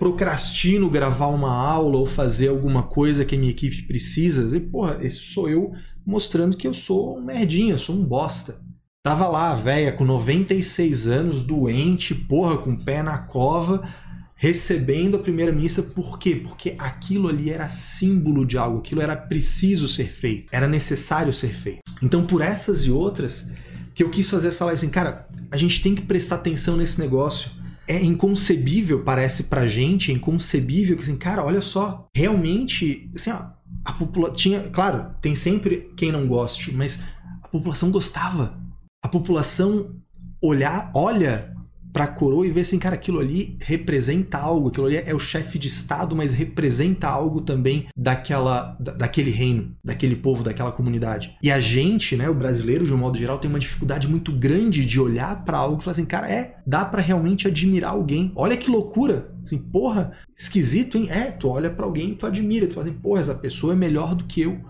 procrastino 0.00 0.90
gravar 0.90 1.28
uma 1.28 1.54
aula 1.54 1.98
ou 1.98 2.06
fazer 2.06 2.48
alguma 2.48 2.82
coisa 2.82 3.24
que 3.24 3.36
a 3.36 3.38
minha 3.38 3.52
equipe 3.52 3.84
precisa, 3.84 4.56
e, 4.56 4.58
porra, 4.58 4.98
esse 5.00 5.18
sou 5.18 5.48
eu 5.48 5.72
mostrando 6.04 6.56
que 6.56 6.66
eu 6.66 6.74
sou 6.74 7.18
um 7.18 7.22
merdinha, 7.24 7.78
sou 7.78 7.94
um 7.94 8.04
bosta. 8.04 8.60
Tava 9.04 9.28
lá, 9.28 9.54
velha, 9.54 9.92
com 9.92 10.04
96 10.04 11.06
anos, 11.06 11.42
doente, 11.42 12.16
porra, 12.16 12.58
com 12.58 12.72
o 12.72 12.84
pé 12.84 13.04
na 13.04 13.18
cova, 13.18 13.88
recebendo 14.36 15.16
a 15.16 15.20
primeira 15.20 15.50
missa, 15.50 15.82
por 15.82 16.18
quê? 16.18 16.36
Porque 16.36 16.76
aquilo 16.78 17.26
ali 17.26 17.50
era 17.50 17.68
símbolo 17.70 18.44
de 18.44 18.58
algo, 18.58 18.78
aquilo 18.78 19.00
era 19.00 19.16
preciso 19.16 19.88
ser 19.88 20.12
feito, 20.12 20.48
era 20.52 20.68
necessário 20.68 21.32
ser 21.32 21.54
feito. 21.54 21.80
Então, 22.02 22.26
por 22.26 22.42
essas 22.42 22.84
e 22.84 22.90
outras, 22.90 23.50
que 23.94 24.02
eu 24.02 24.10
quis 24.10 24.28
fazer 24.28 24.48
essa 24.48 24.66
live 24.66 24.78
assim, 24.78 24.90
cara, 24.90 25.26
a 25.50 25.56
gente 25.56 25.82
tem 25.82 25.94
que 25.94 26.02
prestar 26.02 26.36
atenção 26.36 26.76
nesse 26.76 27.00
negócio. 27.00 27.50
É 27.88 28.02
inconcebível, 28.02 29.02
parece 29.02 29.44
pra 29.44 29.66
gente, 29.66 30.10
é 30.10 30.14
inconcebível 30.14 30.96
que 30.96 31.02
assim, 31.02 31.16
cara, 31.16 31.42
olha 31.42 31.62
só, 31.62 32.06
realmente, 32.14 33.10
assim, 33.14 33.30
ó, 33.30 33.48
a 33.84 33.92
população 33.92 34.36
tinha, 34.36 34.60
claro, 34.68 35.14
tem 35.22 35.34
sempre 35.34 35.92
quem 35.96 36.12
não 36.12 36.26
goste, 36.26 36.74
mas 36.74 37.00
a 37.42 37.48
população 37.48 37.90
gostava. 37.90 38.60
A 39.02 39.08
população 39.08 39.96
olhar, 40.42 40.90
olha 40.94 41.55
para 41.96 42.04
a 42.04 42.08
coroa 42.08 42.46
e 42.46 42.50
ver 42.50 42.60
assim, 42.60 42.78
cara, 42.78 42.94
aquilo 42.94 43.18
ali 43.18 43.56
representa 43.62 44.36
algo, 44.36 44.68
aquilo 44.68 44.84
ali 44.84 44.96
é 44.96 45.14
o 45.14 45.18
chefe 45.18 45.58
de 45.58 45.66
estado, 45.66 46.14
mas 46.14 46.34
representa 46.34 47.08
algo 47.08 47.40
também 47.40 47.86
daquela, 47.96 48.76
daquele 48.78 49.30
reino, 49.30 49.74
daquele 49.82 50.14
povo, 50.14 50.44
daquela 50.44 50.70
comunidade. 50.70 51.34
E 51.42 51.50
a 51.50 51.58
gente, 51.58 52.14
né, 52.14 52.28
o 52.28 52.34
brasileiro 52.34 52.84
de 52.84 52.92
um 52.92 52.98
modo 52.98 53.16
geral, 53.16 53.38
tem 53.38 53.48
uma 53.48 53.58
dificuldade 53.58 54.06
muito 54.08 54.30
grande 54.30 54.84
de 54.84 55.00
olhar 55.00 55.42
para 55.42 55.56
algo 55.56 55.80
e 55.80 55.84
falar 55.84 55.92
assim, 55.92 56.04
cara, 56.04 56.30
é, 56.30 56.58
dá 56.66 56.84
para 56.84 57.00
realmente 57.00 57.48
admirar 57.48 57.92
alguém. 57.92 58.30
Olha 58.36 58.58
que 58.58 58.70
loucura, 58.70 59.34
assim, 59.42 59.56
porra, 59.56 60.12
esquisito, 60.36 60.98
hein? 60.98 61.06
É, 61.08 61.30
tu 61.30 61.48
olha 61.48 61.70
para 61.70 61.86
alguém 61.86 62.10
e 62.10 62.14
tu 62.14 62.26
admira, 62.26 62.66
tu 62.66 62.74
fala 62.74 62.88
assim, 62.88 62.98
porra, 62.98 63.22
essa 63.22 63.34
pessoa 63.36 63.72
é 63.72 63.76
melhor 63.76 64.14
do 64.14 64.24
que 64.24 64.42
eu. 64.42 64.60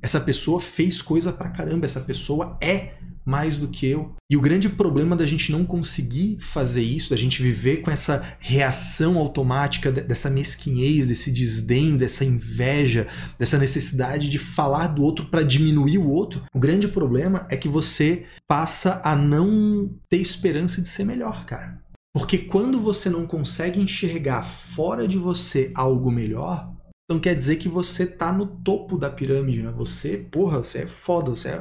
Essa 0.00 0.20
pessoa 0.20 0.60
fez 0.60 1.02
coisa 1.02 1.32
pra 1.32 1.50
caramba, 1.50 1.84
essa 1.84 2.00
pessoa 2.00 2.56
é 2.60 2.92
mais 3.30 3.56
do 3.56 3.68
que 3.68 3.86
eu. 3.86 4.12
E 4.28 4.36
o 4.36 4.40
grande 4.40 4.68
problema 4.68 5.14
da 5.14 5.24
gente 5.24 5.52
não 5.52 5.64
conseguir 5.64 6.38
fazer 6.40 6.82
isso, 6.82 7.10
da 7.10 7.16
gente 7.16 7.40
viver 7.40 7.78
com 7.78 7.90
essa 7.90 8.36
reação 8.40 9.16
automática, 9.16 9.92
dessa 9.92 10.28
mesquinhez, 10.28 11.06
desse 11.06 11.30
desdém, 11.30 11.96
dessa 11.96 12.24
inveja, 12.24 13.06
dessa 13.38 13.56
necessidade 13.56 14.28
de 14.28 14.38
falar 14.38 14.88
do 14.88 15.02
outro 15.02 15.26
para 15.26 15.44
diminuir 15.44 15.98
o 15.98 16.10
outro, 16.10 16.42
o 16.52 16.58
grande 16.58 16.88
problema 16.88 17.46
é 17.48 17.56
que 17.56 17.68
você 17.68 18.24
passa 18.48 19.00
a 19.04 19.14
não 19.14 19.94
ter 20.08 20.18
esperança 20.18 20.82
de 20.82 20.88
ser 20.88 21.04
melhor, 21.04 21.46
cara. 21.46 21.80
Porque 22.12 22.38
quando 22.38 22.80
você 22.80 23.08
não 23.08 23.24
consegue 23.24 23.80
enxergar 23.80 24.42
fora 24.42 25.06
de 25.06 25.16
você 25.16 25.70
algo 25.76 26.10
melhor, 26.10 26.68
então 27.10 27.18
quer 27.18 27.34
dizer 27.34 27.56
que 27.56 27.68
você 27.68 28.06
tá 28.06 28.32
no 28.32 28.46
topo 28.46 28.96
da 28.96 29.10
pirâmide, 29.10 29.62
né? 29.62 29.72
Você, 29.76 30.16
porra, 30.16 30.58
você 30.58 30.82
é 30.82 30.86
foda, 30.86 31.30
você 31.30 31.48
é 31.48 31.60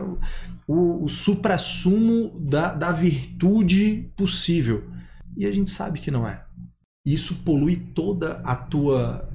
o, 0.69 0.73
o, 0.73 1.05
o 1.05 1.09
supra-sumo 1.09 2.39
da, 2.39 2.75
da 2.75 2.91
virtude 2.91 4.11
possível. 4.15 4.87
E 5.35 5.45
a 5.45 5.51
gente 5.51 5.71
sabe 5.71 5.99
que 5.99 6.11
não 6.11 6.27
é. 6.27 6.45
Isso 7.05 7.35
polui 7.45 7.75
toda 7.75 8.41
a 8.45 8.55
tua, 8.55 9.27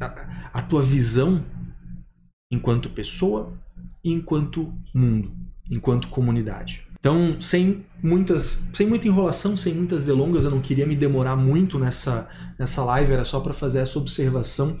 a, 0.00 0.58
a 0.58 0.62
tua 0.62 0.82
visão 0.82 1.42
enquanto 2.52 2.90
pessoa 2.90 3.52
e 4.04 4.12
enquanto 4.12 4.72
mundo, 4.94 5.32
enquanto 5.70 6.08
comunidade. 6.08 6.86
Então, 6.98 7.40
sem 7.40 7.86
muitas, 8.02 8.66
sem 8.72 8.86
muita 8.86 9.06
enrolação, 9.06 9.56
sem 9.56 9.72
muitas 9.72 10.04
delongas, 10.04 10.44
eu 10.44 10.50
não 10.50 10.60
queria 10.60 10.86
me 10.86 10.96
demorar 10.96 11.36
muito 11.36 11.78
nessa, 11.78 12.28
nessa 12.58 12.84
live, 12.84 13.12
era 13.12 13.24
só 13.24 13.40
para 13.40 13.54
fazer 13.54 13.78
essa 13.78 13.98
observação 13.98 14.76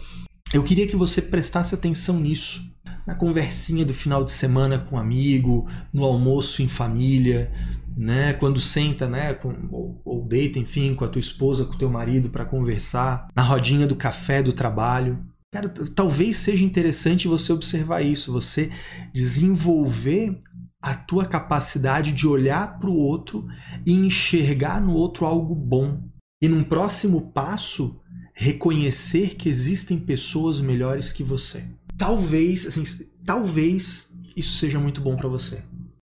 eu 0.52 0.64
queria 0.64 0.86
que 0.86 0.96
você 0.96 1.20
prestasse 1.20 1.74
atenção 1.74 2.18
nisso, 2.18 2.64
na 3.08 3.14
conversinha 3.14 3.86
do 3.86 3.94
final 3.94 4.22
de 4.22 4.30
semana 4.30 4.78
com 4.78 4.96
um 4.96 4.98
amigo, 4.98 5.66
no 5.90 6.04
almoço 6.04 6.60
em 6.60 6.68
família, 6.68 7.50
né? 7.96 8.34
Quando 8.34 8.60
senta, 8.60 9.08
né? 9.08 9.32
Com, 9.32 9.54
ou, 9.72 10.02
ou 10.04 10.22
deita, 10.26 10.58
enfim, 10.58 10.94
com 10.94 11.06
a 11.06 11.08
tua 11.08 11.18
esposa, 11.18 11.64
com 11.64 11.72
o 11.72 11.78
teu 11.78 11.88
marido 11.88 12.28
para 12.28 12.44
conversar, 12.44 13.26
na 13.34 13.42
rodinha 13.42 13.86
do 13.86 13.96
café 13.96 14.42
do 14.42 14.52
trabalho. 14.52 15.24
Cara, 15.50 15.70
talvez 15.94 16.36
seja 16.36 16.62
interessante 16.62 17.26
você 17.26 17.50
observar 17.50 18.02
isso, 18.02 18.30
você 18.30 18.70
desenvolver 19.10 20.38
a 20.82 20.94
tua 20.94 21.24
capacidade 21.24 22.12
de 22.12 22.26
olhar 22.26 22.78
para 22.78 22.90
o 22.90 22.98
outro 22.98 23.48
e 23.86 23.92
enxergar 23.94 24.82
no 24.82 24.92
outro 24.92 25.24
algo 25.24 25.54
bom. 25.54 26.02
E 26.42 26.46
num 26.46 26.62
próximo 26.62 27.32
passo, 27.32 27.98
reconhecer 28.34 29.34
que 29.34 29.48
existem 29.48 29.98
pessoas 29.98 30.60
melhores 30.60 31.10
que 31.10 31.24
você. 31.24 31.77
Talvez, 31.98 32.66
assim, 32.66 32.84
talvez 33.24 34.12
isso 34.36 34.56
seja 34.56 34.78
muito 34.78 35.00
bom 35.00 35.16
para 35.16 35.28
você. 35.28 35.62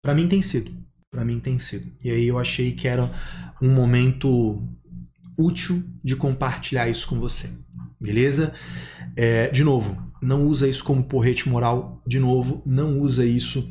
Para 0.03 0.13
mim 0.13 0.27
tem 0.27 0.41
sido. 0.41 0.71
Para 1.11 1.25
mim 1.25 1.39
tem 1.39 1.57
sido. 1.59 1.91
E 2.03 2.11
aí 2.11 2.27
eu 2.27 2.37
achei 2.39 2.71
que 2.71 2.87
era 2.87 3.11
um 3.61 3.73
momento 3.73 4.61
útil 5.37 5.83
de 6.03 6.15
compartilhar 6.15 6.87
isso 6.87 7.07
com 7.07 7.19
você. 7.19 7.49
Beleza? 7.99 8.53
É, 9.17 9.49
de 9.49 9.63
novo, 9.63 10.11
não 10.21 10.45
usa 10.45 10.67
isso 10.67 10.83
como 10.83 11.03
porrete 11.03 11.49
moral. 11.49 12.01
De 12.07 12.19
novo, 12.19 12.61
não 12.65 12.99
usa 12.99 13.25
isso 13.25 13.67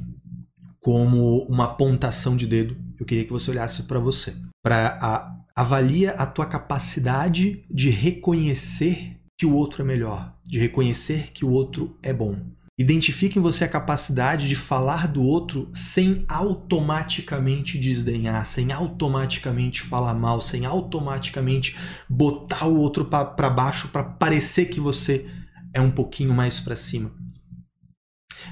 como 0.80 1.46
uma 1.48 1.64
apontação 1.64 2.36
de 2.36 2.46
dedo. 2.46 2.76
Eu 2.98 3.06
queria 3.06 3.24
que 3.24 3.32
você 3.32 3.50
olhasse 3.50 3.84
para 3.84 3.98
você, 3.98 4.34
para 4.62 5.38
avalia 5.56 6.12
a 6.12 6.26
tua 6.26 6.46
capacidade 6.46 7.64
de 7.70 7.90
reconhecer 7.90 9.16
que 9.38 9.46
o 9.46 9.54
outro 9.54 9.82
é 9.82 9.84
melhor, 9.84 10.34
de 10.50 10.58
reconhecer 10.58 11.30
que 11.32 11.44
o 11.44 11.50
outro 11.50 11.96
é 12.02 12.12
bom. 12.12 12.36
Identifique 12.78 13.38
em 13.38 13.42
você 13.42 13.64
a 13.64 13.68
capacidade 13.68 14.48
de 14.48 14.56
falar 14.56 15.06
do 15.06 15.22
outro 15.22 15.70
sem 15.72 16.24
automaticamente 16.26 17.78
desdenhar, 17.78 18.44
sem 18.46 18.72
automaticamente 18.72 19.82
falar 19.82 20.14
mal, 20.14 20.40
sem 20.40 20.64
automaticamente 20.64 21.76
botar 22.08 22.66
o 22.66 22.78
outro 22.78 23.04
para 23.04 23.50
baixo 23.50 23.88
para 23.88 24.02
parecer 24.02 24.66
que 24.66 24.80
você 24.80 25.28
é 25.74 25.80
um 25.80 25.90
pouquinho 25.90 26.32
mais 26.32 26.58
para 26.58 26.74
cima. 26.74 27.12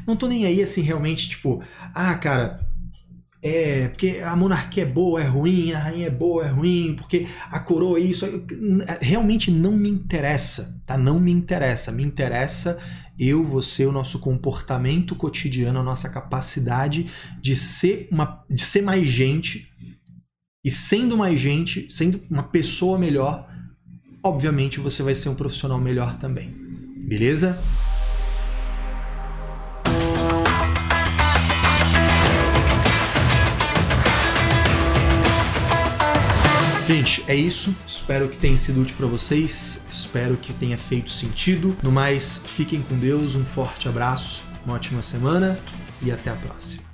Não 0.07 0.15
tô 0.15 0.29
nem 0.29 0.45
aí 0.45 0.63
assim 0.63 0.83
realmente 0.83 1.31
tipo, 1.31 1.63
ah, 1.95 2.15
cara, 2.15 2.68
é, 3.43 3.89
porque 3.89 4.21
a 4.25 4.35
monarquia 4.35 4.83
é 4.83 4.87
boa, 4.87 5.21
é 5.21 5.27
ruim, 5.27 5.73
a 5.73 5.79
rainha 5.79 6.09
é 6.09 6.11
boa, 6.11 6.47
é 6.47 6.49
ruim, 6.49 6.95
porque 6.97 7.27
a 7.51 7.61
coroa 7.61 7.99
é 7.99 8.03
isso. 8.03 8.27
Realmente 9.01 9.51
não 9.51 9.73
me 9.73 9.89
interessa, 9.89 10.81
tá? 10.85 10.99
Não 10.99 11.21
me 11.21 11.31
interessa. 11.31 11.93
Me 11.93 12.03
interessa 12.03 12.79
eu, 13.19 13.45
você, 13.45 13.87
o 13.87 13.93
nosso 13.93 14.19
comportamento 14.19 15.15
cotidiano, 15.15 15.79
a 15.81 15.85
nossa 15.85 16.09
capacidade 16.09 17.11
de 17.41 17.55
ser, 17.55 18.09
uma, 18.11 18.45
de 18.51 18.61
ser 18.61 18.83
mais 18.83 19.07
gente. 19.07 19.69
E 20.65 20.71
sendo 20.71 21.17
mais 21.17 21.41
gente, 21.41 21.87
sendo 21.89 22.21
uma 22.29 22.43
pessoa 22.43 22.99
melhor, 22.99 23.49
obviamente 24.23 24.81
você 24.81 25.03
vai 25.03 25.15
ser 25.15 25.29
um 25.29 25.35
profissional 25.37 25.81
melhor 25.81 26.17
também. 26.17 26.55
Beleza? 27.07 27.57
Gente, 36.89 37.23
é 37.29 37.35
isso. 37.35 37.77
Espero 37.87 38.31
que 38.31 38.39
tenha 38.39 38.57
sido 38.57 38.81
útil 38.81 38.97
para 38.97 39.07
vocês. 39.07 39.87
Espero 39.91 40.39
que 40.39 40.55
tenha 40.55 40.79
feito 40.79 41.11
sentido. 41.11 41.77
No 41.83 41.93
mais, 41.93 42.43
fiquem 42.47 42.81
com 42.81 42.99
Deus. 42.99 43.35
Um 43.35 43.45
forte 43.45 43.87
abraço, 43.87 44.47
uma 44.65 44.75
ótima 44.75 45.03
semana 45.03 45.61
e 46.01 46.11
até 46.11 46.31
a 46.31 46.35
próxima. 46.35 46.88